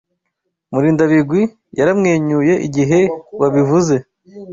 [0.71, 1.41] Murindabigwi
[1.77, 2.99] yaramwenyuye igihe
[3.39, 3.95] wabivuze.